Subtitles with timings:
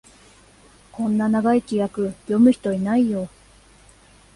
[0.91, 3.29] こんな長い規約、読む人いないよ